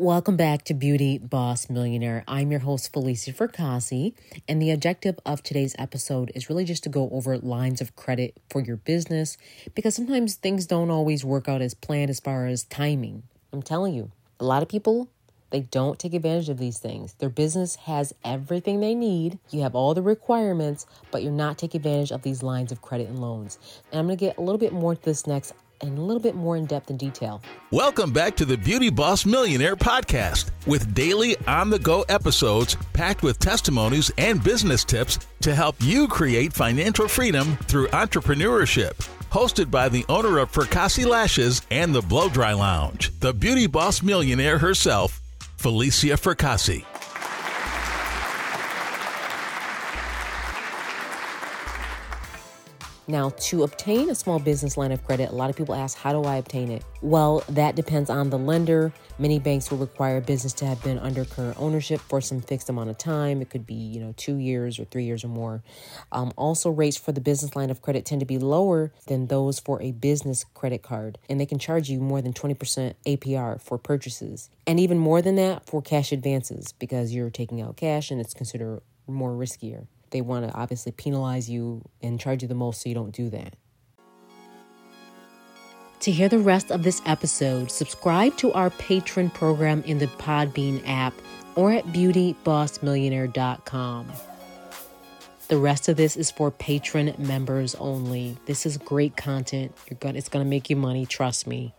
Welcome 0.00 0.36
back 0.36 0.62
to 0.66 0.74
Beauty 0.74 1.18
Boss 1.18 1.68
Millionaire. 1.68 2.22
I'm 2.28 2.52
your 2.52 2.60
host, 2.60 2.92
Felicia 2.92 3.32
Fracassi, 3.32 4.14
and 4.46 4.62
the 4.62 4.70
objective 4.70 5.18
of 5.26 5.42
today's 5.42 5.74
episode 5.76 6.30
is 6.36 6.48
really 6.48 6.64
just 6.64 6.84
to 6.84 6.88
go 6.88 7.10
over 7.10 7.36
lines 7.36 7.80
of 7.80 7.96
credit 7.96 8.36
for 8.48 8.60
your 8.60 8.76
business 8.76 9.36
because 9.74 9.96
sometimes 9.96 10.36
things 10.36 10.66
don't 10.66 10.92
always 10.92 11.24
work 11.24 11.48
out 11.48 11.60
as 11.60 11.74
planned 11.74 12.10
as 12.10 12.20
far 12.20 12.46
as 12.46 12.62
timing. 12.62 13.24
I'm 13.52 13.60
telling 13.60 13.92
you, 13.92 14.12
a 14.38 14.44
lot 14.44 14.62
of 14.62 14.68
people 14.68 15.08
they 15.50 15.62
don't 15.62 15.98
take 15.98 16.14
advantage 16.14 16.48
of 16.48 16.58
these 16.58 16.78
things. 16.78 17.14
Their 17.14 17.28
business 17.28 17.74
has 17.74 18.14
everything 18.24 18.78
they 18.78 18.94
need. 18.94 19.40
You 19.50 19.62
have 19.62 19.74
all 19.74 19.94
the 19.94 20.02
requirements, 20.02 20.86
but 21.10 21.24
you're 21.24 21.32
not 21.32 21.58
taking 21.58 21.80
advantage 21.80 22.12
of 22.12 22.22
these 22.22 22.44
lines 22.44 22.70
of 22.70 22.82
credit 22.82 23.08
and 23.08 23.18
loans. 23.18 23.58
And 23.90 23.98
I'm 23.98 24.08
to 24.08 24.14
get 24.14 24.38
a 24.38 24.42
little 24.42 24.58
bit 24.58 24.72
more 24.72 24.94
to 24.94 25.02
this 25.02 25.26
next 25.26 25.54
and 25.80 25.98
a 25.98 26.00
little 26.00 26.22
bit 26.22 26.34
more 26.34 26.56
in 26.56 26.66
depth 26.66 26.90
and 26.90 26.98
detail. 26.98 27.42
Welcome 27.70 28.12
back 28.12 28.36
to 28.36 28.44
the 28.44 28.56
Beauty 28.56 28.90
Boss 28.90 29.24
Millionaire 29.24 29.76
podcast 29.76 30.50
with 30.66 30.94
daily 30.94 31.36
on 31.46 31.70
the 31.70 31.78
go 31.78 32.02
episodes 32.08 32.76
packed 32.92 33.22
with 33.22 33.38
testimonies 33.38 34.10
and 34.18 34.42
business 34.42 34.84
tips 34.84 35.18
to 35.40 35.54
help 35.54 35.76
you 35.80 36.08
create 36.08 36.52
financial 36.52 37.08
freedom 37.08 37.56
through 37.68 37.88
entrepreneurship. 37.88 38.92
Hosted 39.30 39.70
by 39.70 39.88
the 39.88 40.04
owner 40.08 40.38
of 40.38 40.50
Fracassi 40.50 41.06
Lashes 41.06 41.62
and 41.70 41.94
the 41.94 42.02
Blow 42.02 42.28
Dry 42.28 42.52
Lounge, 42.54 43.10
the 43.20 43.34
Beauty 43.34 43.66
Boss 43.66 44.02
Millionaire 44.02 44.58
herself, 44.58 45.20
Felicia 45.58 46.14
Fracassi. 46.14 46.84
Now, 53.10 53.30
to 53.30 53.62
obtain 53.62 54.10
a 54.10 54.14
small 54.14 54.38
business 54.38 54.76
line 54.76 54.92
of 54.92 55.02
credit, 55.02 55.30
a 55.30 55.34
lot 55.34 55.48
of 55.48 55.56
people 55.56 55.74
ask, 55.74 55.96
How 55.96 56.12
do 56.12 56.28
I 56.28 56.36
obtain 56.36 56.70
it? 56.70 56.84
Well, 57.00 57.42
that 57.48 57.74
depends 57.74 58.10
on 58.10 58.28
the 58.28 58.36
lender. 58.36 58.92
Many 59.18 59.38
banks 59.38 59.70
will 59.70 59.78
require 59.78 60.18
a 60.18 60.20
business 60.20 60.52
to 60.54 60.66
have 60.66 60.82
been 60.84 60.98
under 60.98 61.24
current 61.24 61.56
ownership 61.58 62.02
for 62.02 62.20
some 62.20 62.42
fixed 62.42 62.68
amount 62.68 62.90
of 62.90 62.98
time. 62.98 63.40
It 63.40 63.48
could 63.48 63.66
be, 63.66 63.72
you 63.72 63.98
know, 63.98 64.12
two 64.18 64.36
years 64.36 64.78
or 64.78 64.84
three 64.84 65.04
years 65.04 65.24
or 65.24 65.28
more. 65.28 65.62
Um, 66.12 66.34
also, 66.36 66.68
rates 66.68 66.98
for 66.98 67.12
the 67.12 67.20
business 67.22 67.56
line 67.56 67.70
of 67.70 67.80
credit 67.80 68.04
tend 68.04 68.20
to 68.20 68.26
be 68.26 68.36
lower 68.36 68.92
than 69.06 69.28
those 69.28 69.58
for 69.58 69.80
a 69.80 69.92
business 69.92 70.44
credit 70.52 70.82
card, 70.82 71.16
and 71.30 71.40
they 71.40 71.46
can 71.46 71.58
charge 71.58 71.88
you 71.88 72.00
more 72.00 72.20
than 72.20 72.34
20% 72.34 72.92
APR 73.06 73.58
for 73.58 73.78
purchases, 73.78 74.50
and 74.66 74.78
even 74.78 74.98
more 74.98 75.22
than 75.22 75.36
that 75.36 75.64
for 75.64 75.80
cash 75.80 76.12
advances 76.12 76.72
because 76.72 77.14
you're 77.14 77.30
taking 77.30 77.62
out 77.62 77.78
cash 77.78 78.10
and 78.10 78.20
it's 78.20 78.34
considered 78.34 78.82
more 79.06 79.30
riskier 79.30 79.86
they 80.10 80.20
want 80.20 80.48
to 80.48 80.54
obviously 80.54 80.92
penalize 80.92 81.48
you 81.48 81.82
and 82.02 82.20
charge 82.20 82.42
you 82.42 82.48
the 82.48 82.54
most 82.54 82.82
so 82.82 82.88
you 82.88 82.94
don't 82.94 83.12
do 83.12 83.30
that. 83.30 83.54
To 86.00 86.10
hear 86.12 86.28
the 86.28 86.38
rest 86.38 86.70
of 86.70 86.84
this 86.84 87.02
episode, 87.06 87.72
subscribe 87.72 88.36
to 88.38 88.52
our 88.52 88.70
patron 88.70 89.30
program 89.30 89.82
in 89.82 89.98
the 89.98 90.06
Podbean 90.06 90.80
app 90.86 91.12
or 91.56 91.72
at 91.72 91.84
beautybossmillionaire.com. 91.86 94.12
The 95.48 95.56
rest 95.56 95.88
of 95.88 95.96
this 95.96 96.16
is 96.16 96.30
for 96.30 96.50
patron 96.50 97.14
members 97.18 97.74
only. 97.76 98.36
This 98.46 98.64
is 98.64 98.76
great 98.76 99.16
content. 99.16 99.74
You're 99.88 99.98
gonna, 99.98 100.18
it's 100.18 100.28
going 100.28 100.44
to 100.44 100.48
make 100.48 100.70
you 100.70 100.76
money, 100.76 101.04
trust 101.04 101.46
me. 101.46 101.74